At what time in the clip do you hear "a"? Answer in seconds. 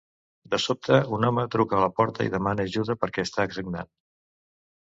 1.79-1.83